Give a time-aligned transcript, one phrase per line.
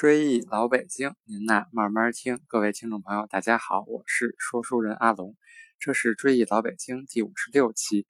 [0.00, 2.40] 追忆老北京，您呐慢慢听。
[2.46, 5.36] 各位听众朋友，大家好，我是说书人阿龙，
[5.78, 8.06] 这是追忆老北京第五十六期。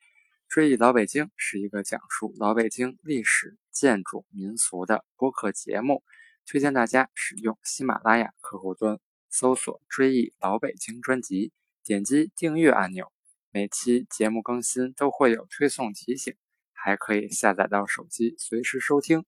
[0.49, 6.05] 追忆老北京是一个讲述老北京历史、建筑、民俗的播客节目，
[6.47, 11.51] 推荐大家使用喜马拉雅客户端搜索“追忆老北京”专辑，
[11.83, 13.11] 点击订阅按钮，
[13.51, 16.37] 每期节目更新都会有推送提醒，
[16.73, 19.25] 还可以下载到手机随时收听。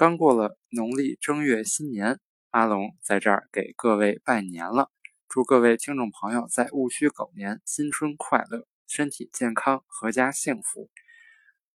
[0.00, 4.90] 刚过了农历正月新年，阿龙在这儿给各位拜年了，
[5.28, 10.88] 祝各位听众朋友在戊戌狗年新春快乐，身体健康，阖家幸福。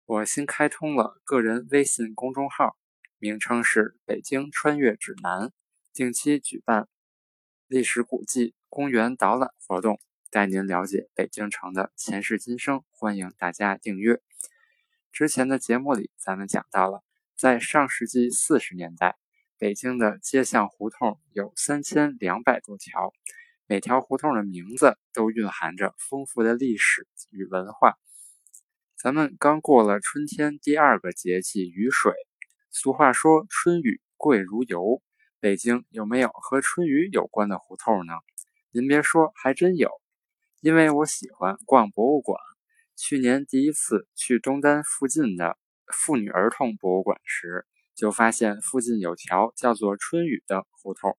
[0.07, 2.79] 我新开通了个人微信公众号，
[3.19, 5.53] 名称是“北京穿越指南”，
[5.93, 6.89] 定期举办
[7.67, 10.01] 历史古迹、公园导览活动，
[10.31, 14.23] 带您了解北京城的前世今生，欢迎大家订阅。
[15.13, 17.03] 之前的节目里，咱们讲到了。
[17.37, 19.17] 在上世纪四十年代，
[19.59, 23.13] 北京的街巷胡同有三千两百多条，
[23.67, 27.99] 每条胡同的名字都蕴含着丰富的历史与文化。
[28.97, 32.13] 咱们刚过了春天第二个节气雨水，
[32.71, 35.03] 俗话说“春雨贵如油”，
[35.41, 38.13] 北京有没有和春雨有关的胡同呢？
[38.71, 39.91] 您别说，还真有。
[40.61, 42.41] 因为我喜欢逛博物馆，
[42.97, 45.59] 去年第一次去东单附近的。
[45.93, 51.17] 妇女儿童博物馆时，就发现附近有条叫做春雨的胡同。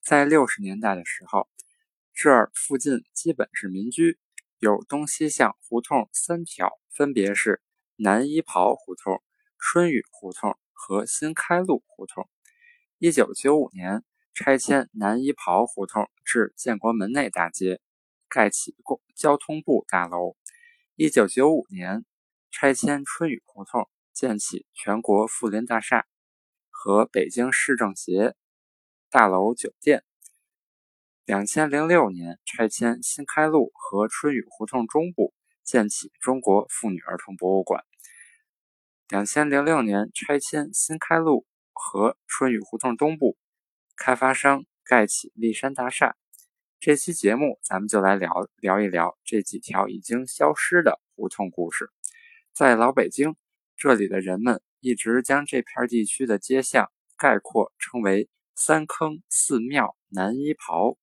[0.00, 1.48] 在六十年代的时候，
[2.14, 4.18] 这儿附近基本是民居，
[4.58, 7.60] 有东西向胡同三条，分别是
[7.96, 9.22] 南衣袍胡同、
[9.58, 12.28] 春雨胡同和新开路胡同。
[12.98, 14.04] 一九九五年
[14.34, 17.80] 拆迁南衣袍胡同至建国门内大街，
[18.28, 20.36] 盖起公交通部大楼。
[20.96, 22.04] 一九九五年。
[22.52, 26.06] 拆迁春雨胡同，建起全国妇联大厦
[26.68, 28.36] 和北京市政协
[29.10, 30.04] 大楼酒店。
[31.24, 35.32] 两千零六年拆迁新开路和春雨胡同中部，
[35.64, 37.84] 建起中国妇女儿童博物馆。
[39.08, 43.38] 两千零六年拆迁新开路和春雨胡同东部，
[43.96, 46.16] 开发商盖起丽山大厦。
[46.78, 51.90] 这期节目咱们就来聊聊一聊这几条已经消失的胡同故事。
[52.52, 53.34] 在老北京，
[53.78, 60.98] 这里的人们一直将这片地区的街巷概括称为“三坑四庙南一袍”，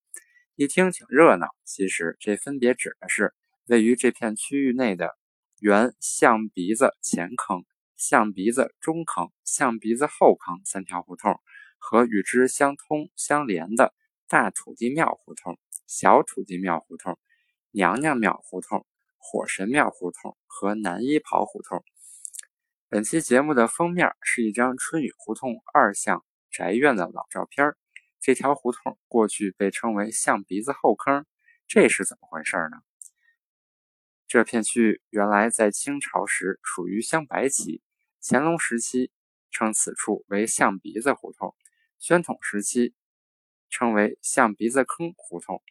[0.55, 1.47] 一听挺热闹。
[1.65, 3.33] 其实这分别指的是
[3.65, 5.17] 位于这片区域内的
[5.59, 7.65] 原象鼻子前坑、
[7.97, 11.41] 象鼻子中坑、象鼻子后坑三条胡同，
[11.79, 13.95] 和与之相通相连的
[14.27, 17.17] 大土地庙胡同、小土地庙胡同、
[17.71, 18.85] 娘娘庙胡同。
[19.21, 21.83] 火神庙胡同和南衣袍胡同。
[22.87, 27.75] 本期节目的封面是一张春雨胡同二巷宅院的老照片。
[28.19, 31.25] 这条胡同过去被称为“象鼻子后坑”，
[31.67, 32.77] 这是怎么回事呢？
[34.27, 37.83] 这片区域原来在清朝时属于镶白旗，
[38.23, 39.11] 乾隆时期
[39.51, 41.55] 称此处为象鼻子胡同，
[41.99, 42.95] 宣统时期
[43.69, 45.61] 称为象鼻子坑胡同。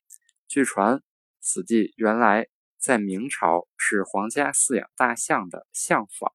[0.46, 1.02] 据传，
[1.40, 2.46] 此地原来。
[2.78, 6.30] 在明朝是皇家饲养大象的象坊，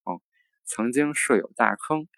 [0.65, 2.09] 曾经设有大坑，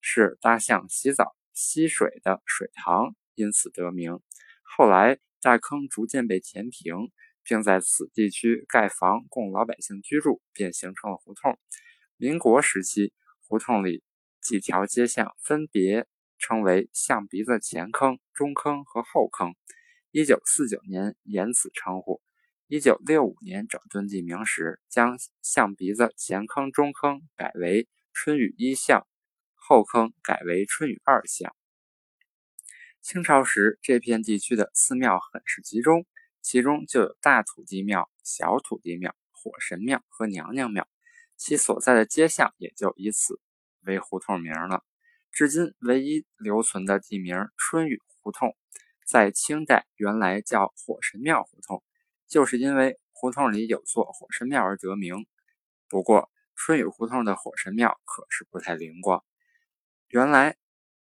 [0.00, 4.20] 是大象洗澡吸水的水塘，因此得名。
[4.62, 7.12] 后来大坑逐渐被填平，
[7.42, 11.58] 并在此地区盖房供老百姓居住，便形成了胡同。
[12.16, 13.12] 民国时期，
[13.46, 14.02] 胡同里
[14.40, 16.06] 几条街巷分别
[16.38, 19.54] 称为象鼻子前坑、中坑和后坑。
[20.10, 22.22] 一九四九年沿此称呼。
[22.74, 29.06] 一九六五年整顿地名时，将象鼻子前坑、中坑改为春雨一巷，
[29.54, 31.54] 后坑改为春雨二巷。
[33.00, 36.04] 清朝时，这片地区的寺庙很是集中，
[36.42, 40.88] 其中就有大土地庙、小土地庙、火神庙和娘娘庙，
[41.36, 43.38] 其所在的街巷也就以此
[43.82, 44.82] 为胡同名了。
[45.30, 48.56] 至今唯一留存的地名春雨胡同，
[49.06, 51.84] 在清代原来叫火神庙胡同。
[52.26, 55.26] 就是因为胡同里有座火神庙而得名。
[55.88, 59.24] 不过春雨胡同的火神庙可是不太灵光，
[60.08, 60.56] 原来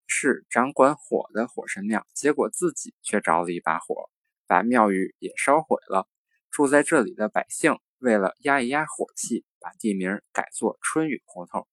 [0.08, 4.10] 是掌管火的火神庙，结果自己却着了一把火，
[4.46, 6.08] 把庙宇也烧毁了。
[6.52, 11.68] 住在这里的百姓为了压一压火气，把地名改作春雨胡同。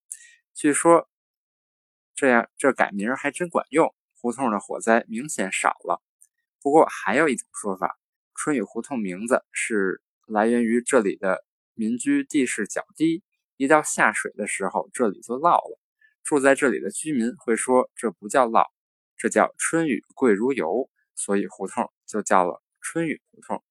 [0.54, 1.10] 据说
[2.14, 6.02] 这样这改名还真管用，胡同的火灾明显少了。
[6.62, 7.99] 不过还有一种说法。
[8.42, 11.44] 春雨胡同名字是来源于这里的
[11.74, 13.22] 民居地势较低，
[13.58, 15.78] 一到下水的时候这里就涝了。
[16.22, 18.64] 住在这里的居民会说这不叫涝，
[19.14, 23.62] 这叫春雨贵如油，所以胡同就叫了春雨胡同。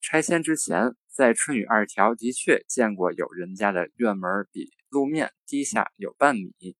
[0.00, 6.78] 拆迁之前，在春雨二条的确见过有人家的院门比路面低下有半米。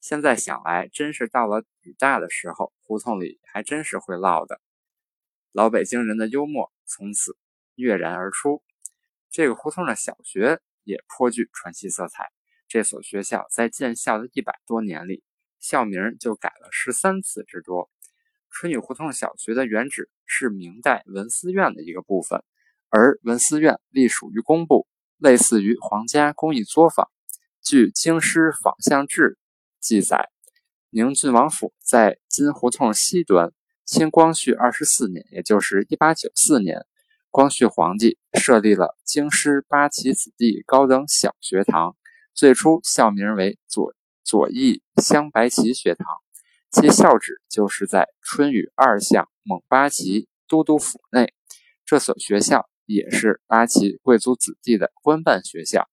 [0.00, 4.60] 现在想来，真是到了雨大的时候，胡同里还真是会涝的。
[5.52, 7.36] 老北京人的幽默从此
[7.74, 8.62] 跃然而出。
[9.30, 12.30] 这个胡同的小学也颇具传奇色彩。
[12.68, 15.22] 这所学校在建校的一百多年里，
[15.60, 17.90] 校名就改了十三次之多。
[18.50, 22.42] 春雨胡同小学的原址是明代文思院的一个部分。
[22.88, 24.86] 而文思院隶属于工部，
[25.18, 27.10] 类似于皇家工艺作坊。
[27.62, 29.22] 据《京师坊巷志》
[29.80, 30.30] 记载，
[30.90, 33.52] 宁郡王府在金胡同西端。
[33.92, 36.86] 清光绪二十四年，也就是一八九四年，
[37.30, 41.94] 光绪皇帝设立了京师八旗子弟高等小学堂，
[42.32, 43.94] 最初校名为左
[44.24, 46.06] 左翼镶白旗学堂，
[46.70, 51.34] 其校址就是在春雨二巷蒙八旗都督府内。
[51.84, 52.68] 这所学校。
[52.84, 55.88] 也是八旗贵族子弟的官办学校。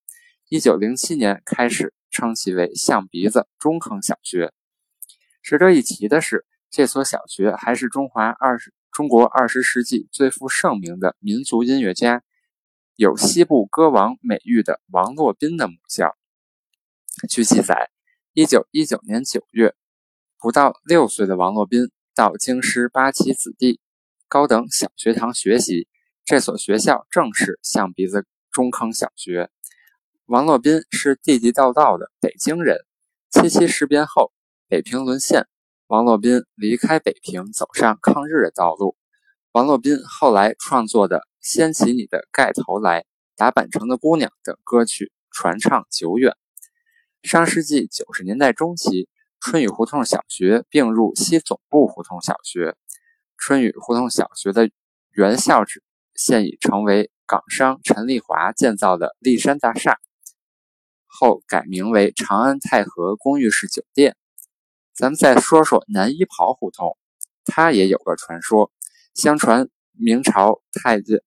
[0.50, 4.52] 一九零七年开始称其为象鼻子中坑小学。
[5.44, 12.24] 值得一提的是，这所小学还是中华二十中国二十世纪最负盛名的民族音乐家，
[12.96, 16.16] 有“西部歌王”美誉的王洛宾的母校。
[17.28, 17.90] 据记载，
[18.34, 19.74] 一九一九年九月，
[20.38, 23.80] 不到六岁的王洛宾到京师八旗子弟
[24.28, 25.88] 高等小学堂学习。
[26.24, 29.50] 这所学校正是象鼻子中坑小学。
[30.26, 32.78] 王洛宾是地地道道的北京人。
[33.32, 34.32] 七七事变后，
[34.68, 35.48] 北平沦陷，
[35.90, 38.96] 王洛宾离开北平，走上抗日的道路。
[39.54, 43.02] 王洛宾后来创作的《掀起你的盖头来》
[43.36, 46.36] 《打板城的姑娘》等歌曲传唱久远。
[47.24, 49.10] 上世纪九十年代中期，
[49.40, 52.78] 春雨胡同小学并入西总部胡同小学。
[53.36, 54.70] 春雨胡同小学的
[55.10, 55.84] 原校址。
[56.14, 59.98] 现已成为港商陈立华建造的立山大厦，
[61.08, 64.18] 后改名为长安太和公寓式酒店。
[65.00, 66.98] 咱们再说说南一袍胡同，
[67.46, 68.70] 它也有个传说。
[69.16, 71.22] 相传明朝太监、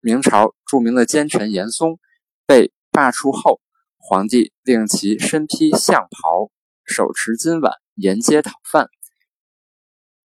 [0.00, 2.00] 明朝著名的奸臣严嵩
[2.46, 3.60] 被罢黜后，
[3.96, 6.50] 皇帝令其身披象袍，
[6.84, 8.88] 手持金碗沿街讨饭。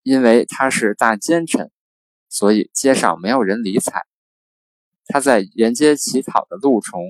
[0.02, 1.70] 因为他是大奸臣。
[2.28, 4.02] 所以街上没有人理睬。
[5.06, 7.00] 他在沿街乞讨的路程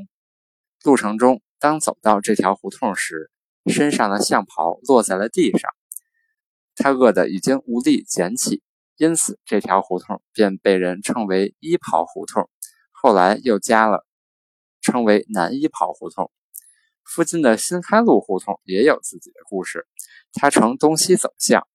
[0.84, 3.31] 路程中，当走到这条胡同时，
[3.67, 5.70] 身上的象袍落在了地上，
[6.78, 8.62] 他饿得已经无力捡起，
[8.96, 12.48] 因此这条胡同便被人称为“衣袍胡同”。
[12.90, 14.06] 后来又加了
[14.80, 16.30] 称为“南衣袍胡同”。
[17.04, 19.86] 附近的新开路胡同也有自己的故事，
[20.32, 21.66] 它呈东西走向，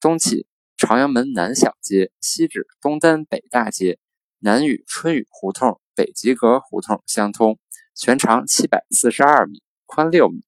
[0.00, 0.46] 东起。
[0.76, 4.00] 朝阳门南小街西至东单北大街，
[4.40, 7.58] 南与春雨胡同、北极阁胡同相通，
[7.94, 10.44] 全长七百四十二米，宽六米。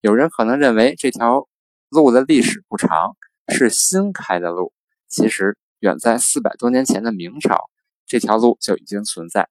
[0.00, 1.48] 有人可能认为这条
[1.88, 3.16] 路的历史不长，
[3.48, 4.72] 是新开的路。
[5.08, 7.70] 其实，远在四百多年前的明朝，
[8.06, 9.48] 这条路就已经存在。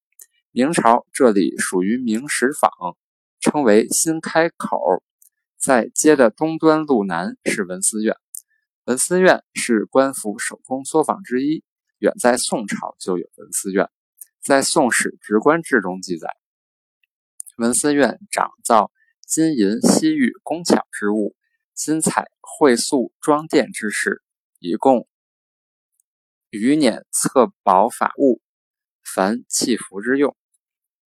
[0.52, 2.72] 明朝这里属于明石坊，
[3.40, 5.04] 称为新开口。
[5.58, 8.16] 在街的东端路南是文思院。
[8.86, 11.63] 文思院是官府手工作坊之一，
[12.00, 13.89] 远在宋朝就有文思院。
[14.44, 16.30] 在《宋史直官志》中记载，
[17.58, 18.92] 文思院长造
[19.25, 21.36] 金银西域工巧之物，
[21.77, 24.24] 金彩绘塑装殿之事，
[24.57, 25.07] 以供
[26.50, 28.41] 余年册宝法物，
[29.03, 30.36] 凡器服之用。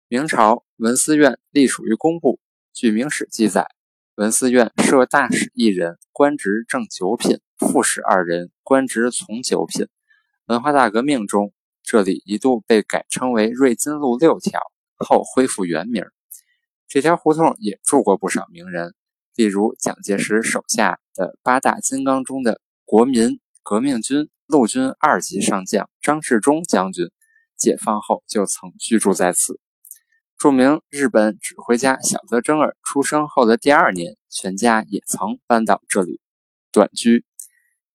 [0.08, 2.40] 明朝文思院隶属于工部，
[2.72, 3.68] 据《明史》记载。
[4.16, 9.86] 文思院设大使一人，官职正九品；副使二人，官职从九品。
[10.46, 14.60] 文化大革命中，这里一度被改称为瑞金路六条，
[14.96, 16.04] 后恢复原名。
[16.88, 18.92] 这条胡同也住过不少名人，
[19.38, 27.08] 例如蒋介石手下的八大金刚中的国民革命军陆军二级上将张治中将军，
[27.56, 29.60] 解放后就曾居住在此。
[30.36, 36.20] 著名日本指挥家小泽征尔出生后的第二年，全家也曾搬到这里
[36.72, 37.24] 短居。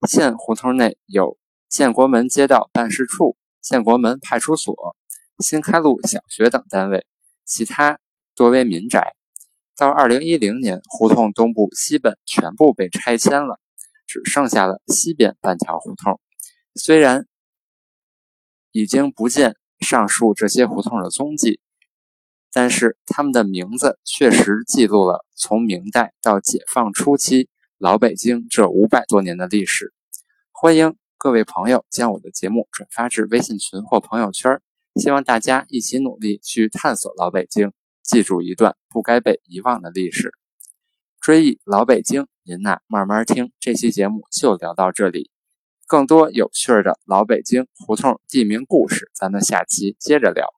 [0.08, 4.96] 现胡同内有建国门街道办事处、建国门派出所、
[5.40, 7.06] 新开路小学等单位，
[7.44, 8.00] 其他
[8.34, 9.18] 多为民宅。
[9.75, 13.60] 到二零一零年，胡同东部西本全部被拆迁了，
[14.08, 16.20] 只剩下了西边半条胡同。
[16.75, 17.27] 虽然
[18.72, 21.60] 已经不见上述这些胡同的踪迹。
[22.56, 27.50] 但是他们的名字确实记录了从明代到解放初期
[27.80, 29.92] 老北京这五百多年的历史。
[30.51, 34.62] 欢迎各位朋友将我的节目转发至微信群或朋友圈，
[35.01, 40.31] 希望大家一起努力去探索老北京，记住一段不该被遗忘的历史。
[41.22, 43.51] 追忆老北京，您呐慢慢听。
[43.60, 45.31] 这期节目就聊到这里，
[45.88, 50.53] 更多有趣的老北京胡同地名故事，咱们下期接着聊。